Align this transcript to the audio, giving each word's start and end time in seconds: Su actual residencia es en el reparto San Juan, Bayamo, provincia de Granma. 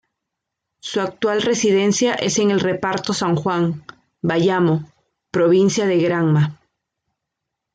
Su 0.79 0.99
actual 0.99 1.43
residencia 1.43 2.15
es 2.15 2.39
en 2.39 2.49
el 2.49 2.59
reparto 2.59 3.13
San 3.13 3.35
Juan, 3.35 3.85
Bayamo, 4.23 4.91
provincia 5.31 5.85
de 5.85 5.99
Granma. 5.99 6.59